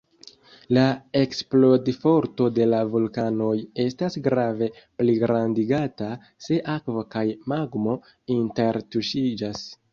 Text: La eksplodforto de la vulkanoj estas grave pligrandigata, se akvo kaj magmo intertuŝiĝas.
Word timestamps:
La 0.75 0.85
eksplodforto 1.19 2.47
de 2.55 2.65
la 2.69 2.79
vulkanoj 2.95 3.51
estas 3.85 4.17
grave 4.29 4.71
pligrandigata, 5.03 6.11
se 6.49 6.61
akvo 6.79 7.07
kaj 7.15 7.27
magmo 7.57 7.99
intertuŝiĝas. 8.41 9.67